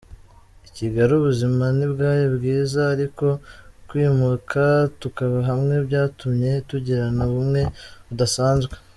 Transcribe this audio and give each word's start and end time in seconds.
I 0.67 0.69
Kigali 0.77 1.11
ubuzima 1.19 1.63
ntibwari 1.77 2.25
bwiza 2.35 2.79
ariko 2.93 3.27
kwimuka 3.87 4.61
tukaba 5.01 5.37
hamwe 5.49 5.75
byatumye 5.87 6.51
tugirana 6.69 7.21
ubumwe 7.29 7.61
budasanzwe. 8.07 8.73